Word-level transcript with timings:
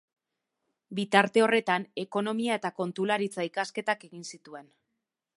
Bitarte 0.99 1.43
horretan 1.47 1.85
ekonomia- 2.03 2.57
eta 2.61 2.71
kontularitza-ikasketak 2.79 4.07
egin 4.09 4.25
zituen. 4.37 4.73